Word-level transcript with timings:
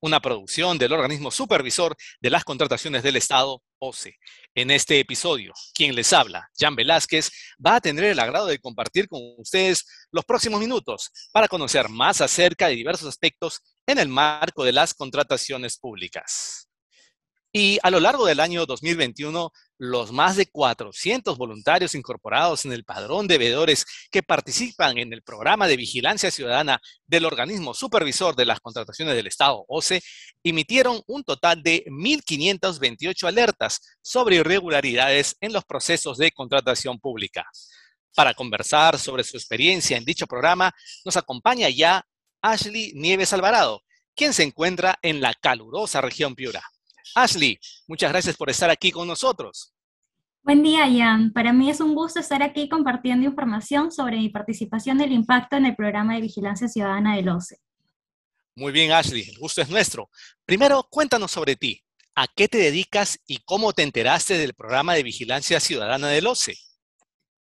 una 0.00 0.20
producción 0.20 0.78
del 0.78 0.92
organismo 0.92 1.30
supervisor 1.30 1.96
de 2.20 2.30
las 2.30 2.44
contrataciones 2.44 3.02
del 3.02 3.16
Estado, 3.16 3.62
OCE. 3.78 4.16
En 4.54 4.70
este 4.70 4.98
episodio, 4.98 5.52
quien 5.74 5.94
les 5.94 6.12
habla, 6.12 6.48
Jan 6.58 6.76
Velázquez, 6.76 7.30
va 7.64 7.76
a 7.76 7.80
tener 7.80 8.04
el 8.04 8.18
agrado 8.18 8.46
de 8.46 8.58
compartir 8.58 9.08
con 9.08 9.20
ustedes 9.38 9.86
los 10.10 10.24
próximos 10.24 10.60
minutos 10.60 11.10
para 11.32 11.48
conocer 11.48 11.88
más 11.88 12.20
acerca 12.20 12.68
de 12.68 12.74
diversos 12.74 13.08
aspectos 13.08 13.60
en 13.86 13.98
el 13.98 14.08
marco 14.08 14.64
de 14.64 14.72
las 14.72 14.94
contrataciones 14.94 15.78
públicas. 15.78 16.68
Y 17.52 17.78
a 17.82 17.90
lo 17.90 17.98
largo 17.98 18.26
del 18.26 18.40
año 18.40 18.66
2021, 18.66 19.50
los 19.78 20.12
más 20.12 20.36
de 20.36 20.46
400 20.46 21.38
voluntarios 21.38 21.94
incorporados 21.94 22.64
en 22.64 22.72
el 22.72 22.84
padrón 22.84 23.28
de 23.28 23.38
veedores 23.38 23.86
que 24.10 24.22
participan 24.22 24.98
en 24.98 25.12
el 25.12 25.22
programa 25.22 25.68
de 25.68 25.76
vigilancia 25.76 26.30
ciudadana 26.30 26.80
del 27.06 27.24
organismo 27.24 27.72
supervisor 27.74 28.34
de 28.34 28.44
las 28.44 28.60
contrataciones 28.60 29.14
del 29.14 29.28
Estado, 29.28 29.64
OCE, 29.68 30.02
emitieron 30.42 31.00
un 31.06 31.22
total 31.22 31.62
de 31.62 31.84
1.528 31.86 33.28
alertas 33.28 33.80
sobre 34.02 34.36
irregularidades 34.36 35.36
en 35.40 35.52
los 35.52 35.64
procesos 35.64 36.18
de 36.18 36.32
contratación 36.32 36.98
pública. 36.98 37.46
Para 38.14 38.34
conversar 38.34 38.98
sobre 38.98 39.22
su 39.22 39.36
experiencia 39.36 39.96
en 39.96 40.04
dicho 40.04 40.26
programa, 40.26 40.74
nos 41.04 41.16
acompaña 41.16 41.68
ya 41.68 42.04
Ashley 42.42 42.92
Nieves 42.94 43.32
Alvarado, 43.32 43.82
quien 44.16 44.32
se 44.32 44.42
encuentra 44.42 44.98
en 45.02 45.20
la 45.20 45.34
calurosa 45.34 46.00
región 46.00 46.34
Piura. 46.34 46.62
Ashley, 47.14 47.58
muchas 47.86 48.10
gracias 48.10 48.36
por 48.36 48.50
estar 48.50 48.70
aquí 48.70 48.90
con 48.90 49.06
nosotros. 49.06 49.72
Buen 50.42 50.62
día, 50.62 50.86
Ian. 50.86 51.32
Para 51.32 51.52
mí 51.52 51.68
es 51.68 51.80
un 51.80 51.94
gusto 51.94 52.20
estar 52.20 52.42
aquí 52.42 52.68
compartiendo 52.68 53.26
información 53.26 53.92
sobre 53.92 54.16
mi 54.16 54.30
participación 54.30 54.96
del 54.96 55.12
impacto 55.12 55.56
en 55.56 55.66
el 55.66 55.76
programa 55.76 56.14
de 56.14 56.22
vigilancia 56.22 56.68
ciudadana 56.68 57.16
del 57.16 57.28
OCE. 57.28 57.58
Muy 58.56 58.72
bien, 58.72 58.90
Ashley, 58.90 59.28
el 59.28 59.38
gusto 59.38 59.60
es 59.62 59.68
nuestro. 59.68 60.10
Primero, 60.44 60.86
cuéntanos 60.90 61.30
sobre 61.30 61.56
ti. 61.56 61.82
¿A 62.14 62.26
qué 62.26 62.48
te 62.48 62.58
dedicas 62.58 63.20
y 63.26 63.38
cómo 63.44 63.72
te 63.72 63.82
enteraste 63.82 64.38
del 64.38 64.54
programa 64.54 64.94
de 64.94 65.02
vigilancia 65.02 65.60
ciudadana 65.60 66.08
del 66.08 66.26
OCE? 66.26 66.56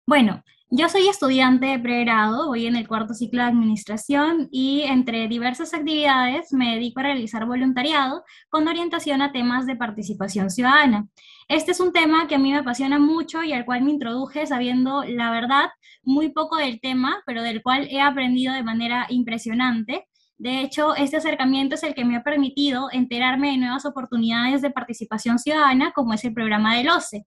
Bueno, 0.06 0.42
yo 0.70 0.88
soy 0.90 1.08
estudiante 1.08 1.66
de 1.66 1.78
pregrado, 1.78 2.48
voy 2.48 2.66
en 2.66 2.76
el 2.76 2.86
cuarto 2.86 3.14
ciclo 3.14 3.42
de 3.42 3.48
administración 3.48 4.48
y 4.50 4.82
entre 4.82 5.26
diversas 5.26 5.72
actividades 5.72 6.52
me 6.52 6.74
dedico 6.74 7.00
a 7.00 7.04
realizar 7.04 7.46
voluntariado 7.46 8.22
con 8.50 8.68
orientación 8.68 9.22
a 9.22 9.32
temas 9.32 9.66
de 9.66 9.76
participación 9.76 10.50
ciudadana. 10.50 11.08
Este 11.48 11.70
es 11.70 11.80
un 11.80 11.92
tema 11.92 12.28
que 12.28 12.34
a 12.34 12.38
mí 12.38 12.52
me 12.52 12.58
apasiona 12.58 12.98
mucho 12.98 13.42
y 13.42 13.54
al 13.54 13.64
cual 13.64 13.82
me 13.82 13.92
introduje 13.92 14.46
sabiendo 14.46 15.04
la 15.04 15.30
verdad 15.30 15.70
muy 16.02 16.30
poco 16.30 16.56
del 16.56 16.80
tema, 16.80 17.22
pero 17.24 17.42
del 17.42 17.62
cual 17.62 17.88
he 17.90 18.02
aprendido 18.02 18.52
de 18.52 18.62
manera 18.62 19.06
impresionante. 19.08 20.06
De 20.36 20.60
hecho, 20.60 20.94
este 20.94 21.16
acercamiento 21.16 21.76
es 21.76 21.82
el 21.82 21.94
que 21.94 22.04
me 22.04 22.16
ha 22.16 22.22
permitido 22.22 22.88
enterarme 22.92 23.52
de 23.52 23.56
nuevas 23.56 23.86
oportunidades 23.86 24.60
de 24.60 24.70
participación 24.70 25.38
ciudadana, 25.38 25.92
como 25.92 26.12
es 26.12 26.24
el 26.24 26.34
programa 26.34 26.76
del 26.76 26.90
OCE. 26.90 27.26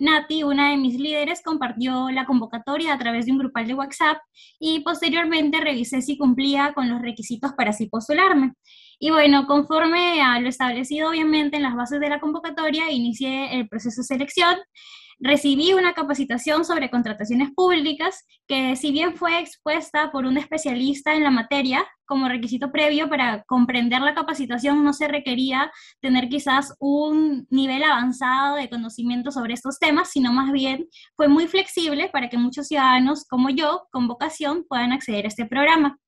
Nati, 0.00 0.42
una 0.42 0.70
de 0.70 0.78
mis 0.78 0.98
líderes, 0.98 1.42
compartió 1.42 2.10
la 2.10 2.24
convocatoria 2.24 2.94
a 2.94 2.98
través 2.98 3.26
de 3.26 3.32
un 3.32 3.38
grupal 3.38 3.66
de 3.66 3.74
WhatsApp 3.74 4.18
y 4.58 4.80
posteriormente 4.80 5.60
revisé 5.60 6.00
si 6.00 6.16
cumplía 6.16 6.72
con 6.72 6.88
los 6.88 7.02
requisitos 7.02 7.52
para 7.52 7.70
así 7.70 7.86
postularme. 7.86 8.54
Y 8.98 9.10
bueno, 9.10 9.46
conforme 9.46 10.22
a 10.22 10.40
lo 10.40 10.48
establecido 10.48 11.10
obviamente 11.10 11.58
en 11.58 11.62
las 11.62 11.76
bases 11.76 12.00
de 12.00 12.08
la 12.08 12.18
convocatoria, 12.18 12.90
inicié 12.90 13.54
el 13.54 13.68
proceso 13.68 14.00
de 14.00 14.06
selección 14.06 14.56
recibí 15.20 15.74
una 15.74 15.92
capacitación 15.92 16.64
sobre 16.64 16.90
contrataciones 16.90 17.50
públicas 17.54 18.24
que 18.48 18.74
si 18.74 18.90
bien 18.90 19.14
fue 19.16 19.38
expuesta 19.38 20.10
por 20.10 20.24
un 20.24 20.38
especialista 20.38 21.14
en 21.14 21.22
la 21.22 21.30
materia, 21.30 21.86
como 22.06 22.28
requisito 22.28 22.72
previo 22.72 23.08
para 23.08 23.44
comprender 23.44 24.00
la 24.00 24.14
capacitación 24.14 24.82
no 24.82 24.92
se 24.92 25.06
requería 25.06 25.70
tener 26.00 26.28
quizás 26.28 26.74
un 26.80 27.46
nivel 27.50 27.82
avanzado 27.84 28.56
de 28.56 28.70
conocimiento 28.70 29.30
sobre 29.30 29.54
estos 29.54 29.78
temas, 29.78 30.10
sino 30.10 30.32
más 30.32 30.50
bien 30.52 30.88
fue 31.16 31.28
muy 31.28 31.46
flexible 31.46 32.08
para 32.08 32.28
que 32.28 32.38
muchos 32.38 32.66
ciudadanos 32.66 33.26
como 33.26 33.50
yo, 33.50 33.86
con 33.92 34.08
vocación, 34.08 34.64
puedan 34.68 34.92
acceder 34.92 35.26
a 35.26 35.28
este 35.28 35.44
programa. 35.44 35.98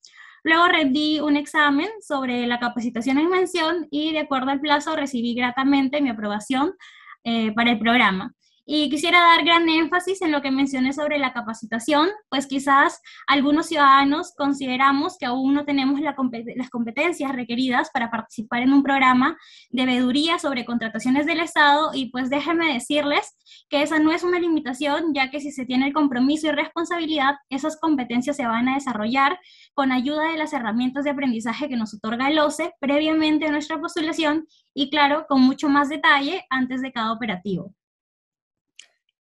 Luego 0.43 0.67
rendí 0.67 1.21
un 1.21 1.37
examen 1.37 1.89
sobre 2.01 2.47
la 2.47 2.59
capacitación 2.59 3.19
en 3.19 3.29
mención 3.29 3.87
y 3.91 4.13
de 4.13 4.21
acuerdo 4.21 4.51
al 4.51 4.61
plazo 4.61 4.97
recibí 4.97 5.35
gratamente 5.35 6.01
mi 6.01 6.09
aprobación 6.09 6.75
eh, 7.23 7.53
para 7.53 7.71
el 7.71 7.79
programa. 7.79 8.35
Y 8.75 8.89
quisiera 8.89 9.21
dar 9.21 9.45
gran 9.45 9.69
énfasis 9.69 10.23
en 10.23 10.33
lo 10.33 10.41
que 10.41 10.51
mencioné 10.51 10.95
sobre 10.95 11.19
la 11.19 11.35
capacitación, 11.35 12.09
pues 12.31 12.47
quizás 12.47 13.03
algunos 13.27 13.67
ciudadanos 13.67 14.33
consideramos 14.35 15.19
que 15.19 15.27
aún 15.27 15.53
no 15.53 15.67
tenemos 15.67 16.01
las 16.01 16.71
competencias 16.71 17.33
requeridas 17.33 17.91
para 17.91 18.11
participar 18.11 18.63
en 18.63 18.73
un 18.73 18.83
programa 18.83 19.37
de 19.69 19.85
veeduría 19.85 20.39
sobre 20.39 20.65
contrataciones 20.65 21.27
del 21.27 21.41
Estado 21.41 21.91
y 21.93 22.07
pues 22.13 22.31
déjenme 22.31 22.73
decirles 22.73 23.37
que 23.69 23.83
esa 23.83 23.99
no 23.99 24.11
es 24.11 24.23
una 24.23 24.41
limitación, 24.41 25.13
ya 25.13 25.31
que 25.31 25.41
si 25.41 25.53
se 25.53 25.67
tiene 25.67 25.89
el 25.89 25.93
compromiso 25.93 26.47
y 26.47 26.53
responsabilidad, 26.53 27.35
esas 27.51 27.79
competencias 27.79 28.37
se 28.37 28.47
van 28.47 28.71
a 28.71 28.77
desarrollar 28.77 29.39
con 29.75 29.93
ayuda 29.93 30.31
de 30.31 30.39
las 30.39 30.55
herramientas 30.55 31.05
de 31.05 31.11
aprendizaje 31.11 31.69
que 31.69 31.77
nos 31.77 31.93
otorga 31.93 32.31
el 32.31 32.39
OCE 32.39 32.73
previamente 32.81 33.45
a 33.45 33.51
nuestra 33.51 33.79
postulación 33.79 34.47
y 34.73 34.89
claro, 34.89 35.27
con 35.29 35.43
mucho 35.43 35.69
más 35.69 35.91
detalle 35.91 36.47
antes 36.49 36.81
de 36.81 36.91
cada 36.91 37.13
operativo. 37.13 37.75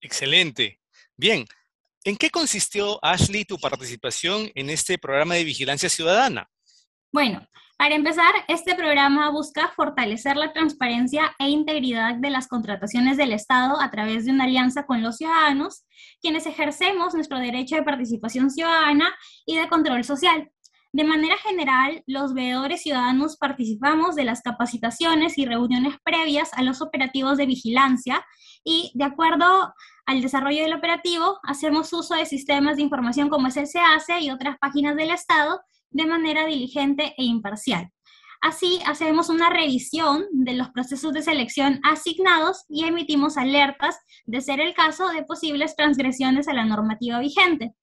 Excelente. 0.05 0.79
Bien, 1.17 1.45
¿en 2.03 2.15
qué 2.15 2.29
consistió, 2.29 3.03
Ashley, 3.03 3.43
tu 3.43 3.57
participación 3.57 4.51
en 4.53 4.69
este 4.69 4.99
programa 4.99 5.33
de 5.33 5.43
vigilancia 5.43 5.89
ciudadana? 5.89 6.47
Bueno, 7.11 7.47
para 7.75 7.95
empezar, 7.95 8.31
este 8.47 8.75
programa 8.75 9.31
busca 9.31 9.69
fortalecer 9.75 10.37
la 10.37 10.53
transparencia 10.53 11.35
e 11.39 11.49
integridad 11.49 12.15
de 12.15 12.29
las 12.29 12.47
contrataciones 12.47 13.17
del 13.17 13.33
Estado 13.33 13.81
a 13.81 13.89
través 13.89 14.25
de 14.25 14.31
una 14.31 14.43
alianza 14.43 14.85
con 14.85 15.01
los 15.01 15.17
ciudadanos, 15.17 15.85
quienes 16.21 16.45
ejercemos 16.45 17.15
nuestro 17.15 17.39
derecho 17.39 17.75
de 17.75 17.81
participación 17.81 18.51
ciudadana 18.51 19.11
y 19.47 19.57
de 19.57 19.67
control 19.67 20.03
social. 20.03 20.51
De 20.95 21.03
manera 21.03 21.35
general, 21.39 22.01
los 22.07 22.33
veedores 22.33 22.83
ciudadanos 22.83 23.35
participamos 23.35 24.15
de 24.15 24.23
las 24.23 24.41
capacitaciones 24.41 25.37
y 25.37 25.45
reuniones 25.45 25.95
previas 26.05 26.53
a 26.53 26.61
los 26.61 26.81
operativos 26.81 27.37
de 27.37 27.45
vigilancia 27.45 28.25
y, 28.63 28.93
de 28.95 29.03
acuerdo 29.03 29.73
al 30.05 30.21
desarrollo 30.21 30.63
del 30.63 30.73
operativo, 30.73 31.37
hacemos 31.43 31.91
uso 31.91 32.15
de 32.15 32.25
sistemas 32.25 32.77
de 32.77 32.83
información 32.83 33.27
como 33.27 33.47
es 33.47 33.57
el 33.57 33.67
y 34.21 34.31
otras 34.31 34.57
páginas 34.57 34.95
del 34.95 35.09
Estado 35.09 35.59
de 35.89 36.05
manera 36.05 36.45
diligente 36.45 37.13
e 37.17 37.25
imparcial. 37.25 37.91
Así, 38.39 38.79
hacemos 38.85 39.27
una 39.27 39.49
revisión 39.49 40.23
de 40.31 40.53
los 40.53 40.69
procesos 40.69 41.11
de 41.11 41.23
selección 41.23 41.81
asignados 41.83 42.63
y 42.69 42.85
emitimos 42.85 43.35
alertas, 43.35 43.99
de 44.27 44.39
ser 44.39 44.61
el 44.61 44.73
caso, 44.73 45.09
de 45.09 45.23
posibles 45.23 45.75
transgresiones 45.75 46.47
a 46.47 46.53
la 46.53 46.63
normativa 46.63 47.19
vigente. 47.19 47.73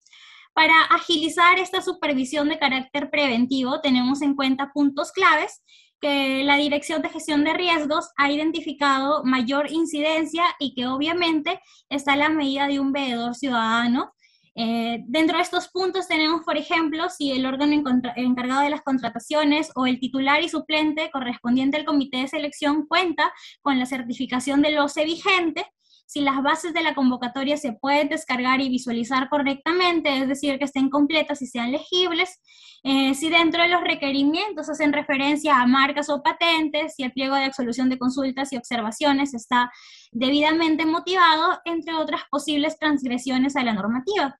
Para 0.55 0.75
agilizar 0.91 1.59
esta 1.59 1.81
supervisión 1.81 2.49
de 2.49 2.59
carácter 2.59 3.11
preventivo, 3.11 3.81
tenemos 3.81 4.21
en 4.21 4.35
cuenta 4.35 4.71
puntos 4.73 5.11
claves 5.11 5.63
que 6.01 6.43
la 6.45 6.57
Dirección 6.57 7.01
de 7.01 7.09
Gestión 7.09 7.45
de 7.45 7.55
Riesgos 7.55 8.11
ha 8.17 8.31
identificado 8.31 9.23
mayor 9.25 9.71
incidencia 9.71 10.45
y 10.59 10.75
que 10.75 10.87
obviamente 10.89 11.61
está 11.89 12.15
a 12.15 12.17
la 12.17 12.29
medida 12.29 12.67
de 12.67 12.81
un 12.81 12.93
veedor 12.93 13.35
ciudadano. 13.35 14.13
Eh, 14.55 14.99
dentro 15.07 15.39
de 15.39 15.45
estos 15.45 15.69
puntos 15.69 16.09
tenemos, 16.09 16.43
por 16.45 16.59
ejemplo, 16.59 17.09
si 17.09 17.31
el 17.31 17.47
órgano 17.47 17.73
encargado 18.17 18.61
de 18.61 18.71
las 18.71 18.83
contrataciones 18.83 19.71
o 19.75 19.87
el 19.87 20.01
titular 20.01 20.43
y 20.43 20.51
suplente 20.51 21.09
correspondiente 21.11 21.79
al 21.79 21.87
comité 21.87 22.19
de 22.19 22.29
selección 22.29 22.87
cuenta 22.87 23.33
con 23.63 23.79
la 23.79 23.87
certificación 23.87 24.61
del 24.61 24.79
OCE 24.79 25.05
vigente, 25.05 25.65
si 26.13 26.21
las 26.21 26.43
bases 26.43 26.75
de 26.75 26.83
la 26.83 26.95
convocatoria 26.95 27.57
se 27.57 27.73
pueden 27.73 28.11
descargar 28.11 28.61
y 28.61 28.69
visualizar 28.69 29.31
correctamente, 29.31 30.19
es 30.19 30.29
decir, 30.29 30.59
que 30.59 30.67
estén 30.67 30.91
completas 30.91 31.41
y 31.41 31.47
sean 31.47 31.73
legibles, 31.73 32.39
eh, 32.83 33.15
si 33.15 33.31
dentro 33.31 33.63
de 33.63 33.71
los 33.71 33.81
requerimientos 33.81 34.69
hacen 34.69 34.93
referencia 34.93 35.59
a 35.59 35.67
marcas 35.67 36.11
o 36.11 36.23
patentes, 36.23 36.97
si 36.97 37.03
el 37.03 37.13
pliego 37.13 37.35
de 37.35 37.45
absolución 37.45 37.89
de 37.89 37.99
consultas 37.99 38.53
y 38.53 38.59
observaciones 38.59 39.33
está 39.33 39.73
debidamente 40.11 40.85
motivado, 40.85 41.59
entre 41.65 41.95
otras 41.95 42.21
posibles 42.31 42.79
transgresiones 42.79 43.57
a 43.57 43.65
la 43.65 43.73
normativa. 43.73 44.37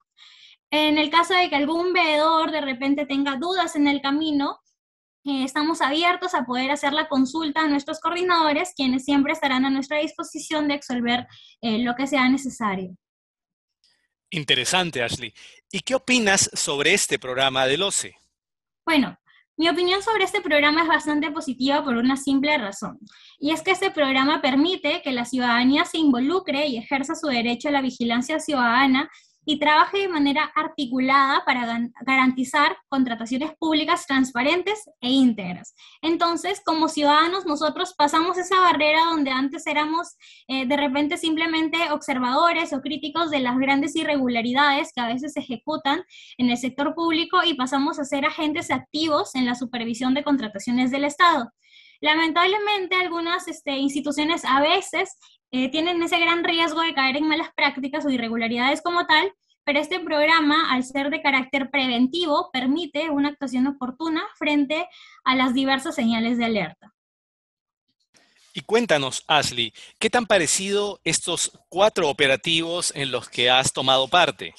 En 0.71 0.99
el 0.99 1.09
caso 1.09 1.33
de 1.33 1.49
que 1.49 1.57
algún 1.57 1.95
veedor 1.95 2.51
de 2.51 2.61
repente 2.61 3.07
tenga 3.07 3.37
dudas 3.37 3.77
en 3.77 3.89
el 3.89 4.03
camino, 4.03 4.59
eh, 5.25 5.45
estamos 5.45 5.81
abiertos 5.81 6.35
a 6.35 6.45
poder 6.45 6.71
hacer 6.71 6.93
la 6.93 7.09
consulta 7.09 7.63
a 7.63 7.69
nuestros 7.69 8.01
coordinadores, 8.01 8.73
quienes 8.75 9.05
siempre 9.05 9.33
estarán 9.33 9.65
a 9.65 9.71
nuestra 9.71 9.99
disposición 9.99 10.69
de 10.69 10.77
resolver 10.77 11.27
eh, 11.61 11.79
lo 11.79 11.95
que 11.95 12.07
sea 12.07 12.29
necesario. 12.29 12.97
Interesante, 14.31 15.03
Ashley. 15.03 15.33
¿Y 15.71 15.81
qué 15.81 15.95
opinas 15.95 16.51
sobre 16.55 16.95
este 16.95 17.19
programa 17.19 17.67
del 17.67 17.83
OCE? 17.83 18.17
Bueno, 18.85 19.17
Mi 19.57 19.69
opinión 19.69 20.03
sobre 20.03 20.25
este 20.25 20.41
programa 20.41 20.83
es 20.83 20.89
bastante 20.89 21.31
positiva 21.31 21.85
por 21.85 21.97
una 21.97 22.17
simple 22.17 22.57
razón, 22.57 22.99
y 23.39 23.51
es 23.51 23.63
que 23.63 23.73
este 23.73 23.91
programa 23.91 24.41
permite 24.41 25.03
que 25.03 25.13
la 25.13 25.27
ciudadanía 25.27 25.85
se 25.85 25.99
involucre 25.99 26.67
y 26.67 26.79
ejerza 26.79 27.15
su 27.15 27.27
derecho 27.27 27.69
a 27.69 27.73
la 27.73 27.83
vigilancia 27.83 28.41
ciudadana 28.41 29.11
y 29.45 29.59
trabaje 29.59 29.99
de 29.99 30.09
manera 30.09 30.45
articulada 30.55 31.45
para 31.45 31.89
garantizar 32.07 32.77
contrataciones 32.89 33.53
públicas 33.59 34.07
transparentes 34.07 34.85
e 35.01 35.11
íntegras. 35.11 35.75
Entonces, 36.01 36.63
como 36.65 36.89
ciudadanos, 36.89 37.45
nosotros 37.47 37.95
pasamos 37.95 38.39
esa 38.39 38.61
barrera 38.61 39.01
donde 39.11 39.31
antes 39.31 39.67
éramos 39.67 40.17
eh, 40.49 40.67
de 40.67 40.77
repente 40.77 41.17
simplemente 41.17 41.91
observadores 41.91 42.73
o 42.73 42.81
críticos 42.81 43.31
de 43.31 43.41
las 43.41 43.59
grandes 43.59 43.97
irregularidades 43.97 44.93
que 44.95 45.01
a 45.01 45.09
veces 45.09 45.33
se 45.33 45.41
ejecutan 45.41 46.03
en 46.39 46.51
el 46.51 46.57
sector 46.57 46.95
público 46.95 47.41
y 47.45 47.55
pasamos 47.55 47.99
a 47.99 48.05
ser 48.05 48.25
agentes 48.25 48.71
activos 48.71 49.35
en 49.35 49.47
la 49.47 49.55
supervisión 49.55 50.15
de 50.15 50.23
contrataciones 50.23 50.91
del 50.91 51.05
Estado. 51.05 51.51
Lamentablemente, 52.01 52.97
algunas 52.97 53.47
este, 53.47 53.77
instituciones 53.77 54.45
a 54.45 54.61
veces 54.61 55.17
eh, 55.53 55.71
tienen 55.71 56.03
ese 56.03 56.19
gran 56.19 56.43
riesgo 56.43 56.81
de 56.81 56.95
caer 56.95 57.19
en 57.19 57.29
malas 57.29 57.51
prácticas 57.55 58.05
o 58.07 58.11
irregularidades 58.11 58.81
como 58.81 59.07
tal, 59.07 59.33
pero 59.65 59.79
este 59.79 60.01
programa, 60.01 60.73
al 60.73 60.83
ser 60.83 61.11
de 61.11 61.23
carácter 61.23 61.71
preventivo, 61.71 62.51
permite 62.53 63.11
una 63.11 63.29
actuación 63.29 63.67
oportuna 63.67 64.23
frente 64.37 64.89
a 65.25 65.37
las 65.37 65.55
diversas 65.55 65.95
señales 65.95 66.39
de 66.39 66.47
alerta. 66.47 66.93
Y 68.55 68.63
cuéntanos, 68.63 69.25
Ashley, 69.29 69.73
¿qué 69.99 70.11
tan 70.11 70.27
parecido 70.27 71.01
estos 71.05 71.53
cuatro 71.69 72.09
operativos 72.09 72.93
en 72.97 73.11
los 73.11 73.29
que 73.29 73.51
has 73.51 73.73
tomado 73.73 74.09
parte? 74.09 74.55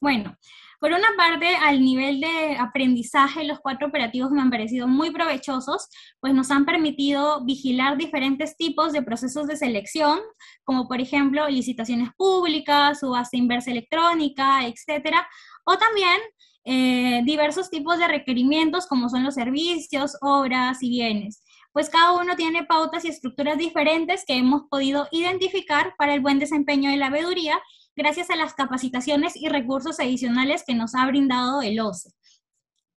Bueno, 0.00 0.36
por 0.80 0.92
una 0.92 1.08
parte, 1.16 1.54
al 1.56 1.84
nivel 1.84 2.20
de 2.20 2.56
aprendizaje, 2.58 3.44
los 3.44 3.60
cuatro 3.60 3.88
operativos 3.88 4.30
me 4.30 4.40
han 4.40 4.50
parecido 4.50 4.88
muy 4.88 5.10
provechosos, 5.10 5.88
pues 6.20 6.32
nos 6.32 6.50
han 6.50 6.64
permitido 6.64 7.44
vigilar 7.44 7.98
diferentes 7.98 8.56
tipos 8.56 8.92
de 8.92 9.02
procesos 9.02 9.46
de 9.46 9.56
selección, 9.56 10.18
como 10.64 10.88
por 10.88 11.02
ejemplo 11.02 11.46
licitaciones 11.50 12.08
públicas, 12.16 13.00
subasta 13.00 13.36
inversa 13.36 13.70
electrónica, 13.70 14.66
etcétera, 14.66 15.28
o 15.66 15.76
también 15.76 16.18
eh, 16.64 17.20
diversos 17.24 17.68
tipos 17.68 17.98
de 17.98 18.08
requerimientos 18.08 18.86
como 18.86 19.10
son 19.10 19.22
los 19.22 19.34
servicios, 19.34 20.16
obras 20.22 20.82
y 20.82 20.88
bienes. 20.88 21.42
Pues 21.72 21.90
cada 21.90 22.12
uno 22.12 22.36
tiene 22.36 22.64
pautas 22.64 23.04
y 23.04 23.08
estructuras 23.08 23.58
diferentes 23.58 24.24
que 24.26 24.34
hemos 24.34 24.62
podido 24.70 25.08
identificar 25.12 25.94
para 25.98 26.14
el 26.14 26.20
buen 26.20 26.38
desempeño 26.38 26.90
de 26.90 26.96
la 26.96 27.10
veeduría 27.10 27.60
gracias 27.96 28.30
a 28.30 28.36
las 28.36 28.54
capacitaciones 28.54 29.36
y 29.36 29.48
recursos 29.48 30.00
adicionales 30.00 30.64
que 30.66 30.74
nos 30.74 30.94
ha 30.94 31.06
brindado 31.06 31.62
el 31.62 31.80
OCE. 31.80 32.10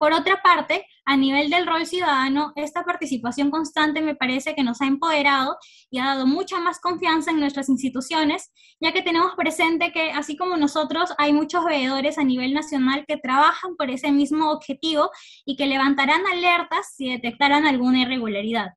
Por 0.03 0.11
otra 0.11 0.41
parte, 0.41 0.85
a 1.05 1.15
nivel 1.15 1.49
del 1.49 1.65
rol 1.65 1.85
ciudadano, 1.85 2.51
esta 2.57 2.83
participación 2.83 3.49
constante 3.49 4.01
me 4.01 4.15
parece 4.15 4.53
que 4.53 4.61
nos 4.61 4.81
ha 4.81 4.85
empoderado 4.85 5.55
y 5.89 5.99
ha 5.99 6.07
dado 6.07 6.27
mucha 6.27 6.59
más 6.59 6.81
confianza 6.81 7.31
en 7.31 7.39
nuestras 7.39 7.69
instituciones, 7.69 8.51
ya 8.81 8.91
que 8.91 9.01
tenemos 9.01 9.33
presente 9.35 9.93
que, 9.93 10.11
así 10.11 10.35
como 10.35 10.57
nosotros, 10.57 11.13
hay 11.17 11.31
muchos 11.31 11.63
veedores 11.63 12.17
a 12.17 12.25
nivel 12.25 12.53
nacional 12.53 13.05
que 13.07 13.15
trabajan 13.15 13.77
por 13.77 13.89
ese 13.91 14.11
mismo 14.11 14.51
objetivo 14.51 15.09
y 15.45 15.55
que 15.55 15.67
levantarán 15.67 16.27
alertas 16.27 16.95
si 16.97 17.09
detectaran 17.09 17.65
alguna 17.65 18.01
irregularidad. 18.01 18.73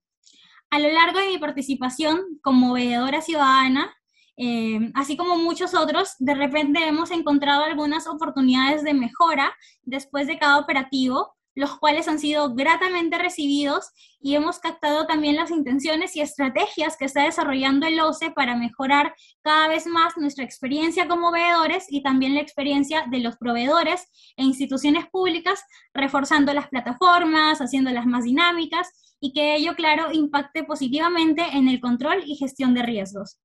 A 0.70 0.78
lo 0.78 0.92
largo 0.92 1.18
de 1.18 1.26
mi 1.26 1.38
participación 1.38 2.38
como 2.40 2.74
veedora 2.74 3.20
ciudadana, 3.20 3.96
eh, 4.36 4.90
así 4.94 5.16
como 5.16 5.36
muchos 5.36 5.74
otros, 5.74 6.14
de 6.18 6.34
repente 6.34 6.86
hemos 6.86 7.10
encontrado 7.10 7.64
algunas 7.64 8.06
oportunidades 8.06 8.84
de 8.84 8.94
mejora 8.94 9.54
después 9.82 10.26
de 10.26 10.38
cada 10.38 10.58
operativo, 10.58 11.36
los 11.54 11.78
cuales 11.78 12.06
han 12.06 12.18
sido 12.18 12.54
gratamente 12.54 13.16
recibidos 13.16 13.90
y 14.20 14.34
hemos 14.34 14.58
captado 14.58 15.06
también 15.06 15.36
las 15.36 15.50
intenciones 15.50 16.14
y 16.14 16.20
estrategias 16.20 16.98
que 16.98 17.06
está 17.06 17.22
desarrollando 17.24 17.86
el 17.86 17.98
OCE 17.98 18.30
para 18.30 18.56
mejorar 18.56 19.14
cada 19.40 19.66
vez 19.66 19.86
más 19.86 20.18
nuestra 20.18 20.44
experiencia 20.44 21.08
como 21.08 21.32
veedores 21.32 21.86
y 21.88 22.02
también 22.02 22.34
la 22.34 22.42
experiencia 22.42 23.06
de 23.10 23.20
los 23.20 23.38
proveedores 23.38 24.06
e 24.36 24.44
instituciones 24.44 25.06
públicas, 25.06 25.64
reforzando 25.94 26.52
las 26.52 26.68
plataformas, 26.68 27.60
haciéndolas 27.60 28.04
más 28.04 28.24
dinámicas 28.24 29.16
y 29.18 29.32
que 29.32 29.56
ello, 29.56 29.74
claro, 29.76 30.12
impacte 30.12 30.62
positivamente 30.62 31.42
en 31.54 31.68
el 31.68 31.80
control 31.80 32.22
y 32.26 32.36
gestión 32.36 32.74
de 32.74 32.82
riesgos. 32.82 33.38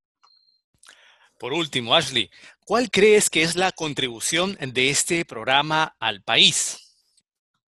Por 1.42 1.54
último, 1.54 1.96
Ashley, 1.96 2.30
¿cuál 2.68 2.92
crees 2.92 3.28
que 3.28 3.42
es 3.42 3.56
la 3.56 3.72
contribución 3.72 4.56
de 4.62 4.92
este 4.92 5.26
programa 5.26 5.96
al 6.00 6.22
país? 6.22 6.94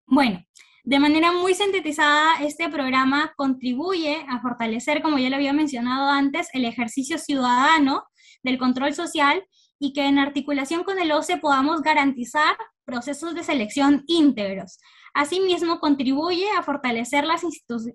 Bueno, 0.04 0.44
de 0.84 0.98
manera 0.98 1.32
muy 1.32 1.54
sintetizada, 1.54 2.34
este 2.42 2.68
programa 2.68 3.32
contribuye 3.34 4.26
a 4.28 4.40
fortalecer, 4.42 5.00
como 5.00 5.18
ya 5.18 5.30
lo 5.30 5.36
había 5.36 5.54
mencionado 5.54 6.10
antes, 6.10 6.48
el 6.52 6.66
ejercicio 6.66 7.16
ciudadano 7.16 8.04
del 8.42 8.58
control 8.58 8.92
social 8.92 9.42
y 9.78 9.94
que 9.94 10.04
en 10.04 10.18
articulación 10.18 10.84
con 10.84 10.98
el 10.98 11.10
OCE 11.10 11.38
podamos 11.38 11.80
garantizar 11.80 12.54
procesos 12.84 13.34
de 13.34 13.42
selección 13.42 14.04
íntegros. 14.06 14.80
Asimismo, 15.14 15.78
contribuye 15.78 16.46
a 16.56 16.62
fortalecer 16.62 17.24
las 17.24 17.42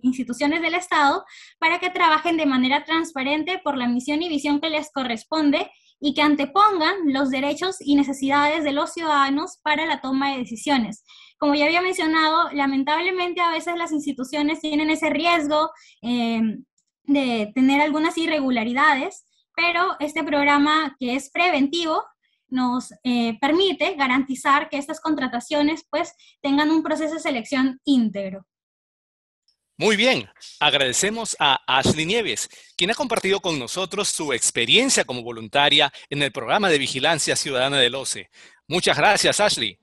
instituciones 0.01 0.61
del 0.61 0.75
Estado 0.75 1.25
para 1.59 1.79
que 1.79 1.89
trabajen 1.89 2.37
de 2.37 2.45
manera 2.45 2.83
transparente 2.83 3.59
por 3.63 3.77
la 3.77 3.87
misión 3.87 4.21
y 4.21 4.29
visión 4.29 4.61
que 4.61 4.69
les 4.69 4.91
corresponde 4.91 5.69
y 5.99 6.13
que 6.13 6.21
antepongan 6.21 6.95
los 7.05 7.29
derechos 7.29 7.77
y 7.79 7.95
necesidades 7.95 8.63
de 8.63 8.71
los 8.71 8.93
ciudadanos 8.93 9.59
para 9.63 9.85
la 9.85 9.99
toma 9.99 10.31
de 10.31 10.39
decisiones. 10.39 11.03
Como 11.39 11.55
ya 11.55 11.65
había 11.65 11.81
mencionado, 11.81 12.49
lamentablemente 12.51 13.41
a 13.41 13.51
veces 13.51 13.75
las 13.77 13.91
instituciones 13.91 14.59
tienen 14.59 14.89
ese 14.89 15.09
riesgo 15.09 15.71
eh, 16.01 16.41
de 17.03 17.51
tener 17.55 17.81
algunas 17.81 18.17
irregularidades, 18.17 19.25
pero 19.55 19.95
este 19.99 20.23
programa 20.23 20.95
que 20.99 21.15
es 21.15 21.31
preventivo 21.31 22.03
nos 22.49 22.93
eh, 23.03 23.37
permite 23.39 23.95
garantizar 23.95 24.69
que 24.69 24.77
estas 24.77 24.99
contrataciones 24.99 25.85
pues 25.89 26.13
tengan 26.41 26.71
un 26.71 26.83
proceso 26.83 27.15
de 27.15 27.19
selección 27.19 27.79
íntegro. 27.83 28.45
Muy 29.79 29.95
bien, 29.95 30.27
agradecemos 30.59 31.35
a 31.39 31.59
Ashley 31.67 32.07
Nieves, 32.07 32.49
quien 32.75 32.89
ha 32.89 32.95
compartido 32.95 33.39
con 33.39 33.59
nosotros 33.59 34.09
su 34.09 34.33
experiencia 34.33 35.05
como 35.05 35.21
voluntaria 35.21 35.93
en 36.09 36.23
el 36.23 36.31
programa 36.31 36.67
de 36.69 36.79
vigilancia 36.79 37.35
ciudadana 37.35 37.77
del 37.77 37.93
OCE. 37.93 38.31
Muchas 38.67 38.97
gracias, 38.97 39.39
Ashley. 39.39 39.77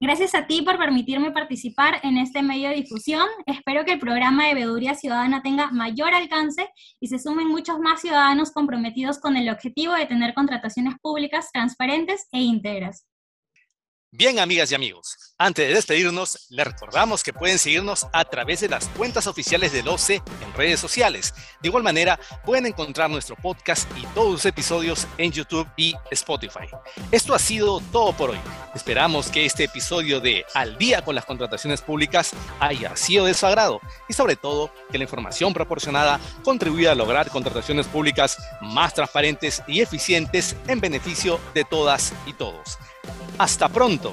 Gracias 0.00 0.34
a 0.34 0.46
ti 0.46 0.62
por 0.62 0.76
permitirme 0.76 1.30
participar 1.30 2.00
en 2.02 2.18
este 2.18 2.42
medio 2.42 2.68
de 2.68 2.74
difusión. 2.74 3.26
Espero 3.46 3.84
que 3.84 3.92
el 3.92 4.00
programa 4.00 4.46
de 4.46 4.54
Veeduría 4.54 4.94
Ciudadana 4.94 5.42
tenga 5.42 5.70
mayor 5.70 6.12
alcance 6.14 6.68
y 7.00 7.06
se 7.06 7.18
sumen 7.18 7.48
muchos 7.48 7.78
más 7.78 8.00
ciudadanos 8.00 8.50
comprometidos 8.50 9.18
con 9.18 9.36
el 9.36 9.48
objetivo 9.48 9.94
de 9.94 10.06
tener 10.06 10.34
contrataciones 10.34 10.94
públicas 11.00 11.50
transparentes 11.52 12.26
e 12.32 12.40
íntegras. 12.40 13.06
Bien, 14.10 14.38
amigas 14.38 14.70
y 14.72 14.74
amigos, 14.74 15.16
antes 15.36 15.66
de 15.66 15.74
despedirnos, 15.74 16.46
les 16.50 16.64
recordamos 16.64 17.24
que 17.24 17.32
pueden 17.32 17.58
seguirnos 17.58 18.06
a 18.12 18.24
través 18.24 18.60
de 18.60 18.68
las 18.68 18.86
cuentas 18.90 19.26
oficiales 19.26 19.72
del 19.72 19.88
OCE 19.88 20.22
en 20.40 20.54
redes 20.56 20.78
sociales. 20.78 21.34
De 21.60 21.68
igual 21.68 21.82
manera, 21.82 22.20
pueden 22.44 22.66
encontrar 22.66 23.10
nuestro 23.10 23.34
podcast 23.34 23.90
y 23.98 24.06
todos 24.14 24.30
los 24.30 24.46
episodios 24.46 25.08
en 25.18 25.32
YouTube 25.32 25.66
y 25.76 25.94
Spotify. 26.12 26.68
Esto 27.10 27.34
ha 27.34 27.40
sido 27.40 27.80
todo 27.90 28.12
por 28.12 28.30
hoy. 28.30 28.38
Esperamos 28.76 29.28
que 29.28 29.44
este 29.44 29.64
episodio 29.64 30.20
de 30.20 30.44
Al 30.54 30.78
día 30.78 31.02
con 31.02 31.16
las 31.16 31.24
contrataciones 31.24 31.82
públicas 31.82 32.30
haya 32.60 32.94
sido 32.96 33.24
de 33.24 33.34
su 33.34 33.44
agrado 33.46 33.80
y 34.08 34.12
sobre 34.12 34.36
todo 34.36 34.70
que 34.92 34.98
la 34.98 35.04
información 35.04 35.52
proporcionada 35.52 36.20
contribuya 36.44 36.92
a 36.92 36.94
lograr 36.94 37.28
contrataciones 37.30 37.88
públicas 37.88 38.38
más 38.60 38.94
transparentes 38.94 39.62
y 39.66 39.80
eficientes 39.80 40.54
en 40.68 40.80
beneficio 40.80 41.40
de 41.54 41.64
todas 41.64 42.12
y 42.24 42.34
todos. 42.34 42.78
Hasta 43.36 43.68
pronto. 43.68 44.12